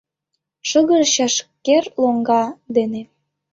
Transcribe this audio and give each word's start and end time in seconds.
Шыгыр 0.69 1.01
чашкер 1.13 1.83
лоҥга 2.01 2.43
дене 2.75 3.01